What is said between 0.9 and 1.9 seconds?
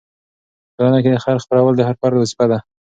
کې د خیر خپرول د